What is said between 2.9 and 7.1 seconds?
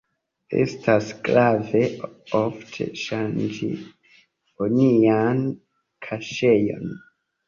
ŝanĝi onian kaŝejon.